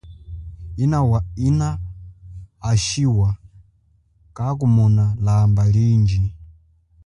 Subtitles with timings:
[1.45, 1.67] Ana
[2.71, 3.29] ashiwa
[4.35, 6.21] kakumona lamba lindji.